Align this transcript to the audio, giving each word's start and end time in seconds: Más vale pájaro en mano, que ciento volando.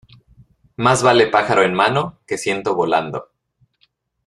Más 0.77 1.03
vale 1.03 1.27
pájaro 1.27 1.61
en 1.61 1.75
mano, 1.75 2.21
que 2.25 2.39
ciento 2.39 2.73
volando. 2.73 3.29